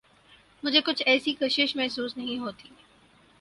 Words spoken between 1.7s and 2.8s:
محسوس نہیں ہوتی۔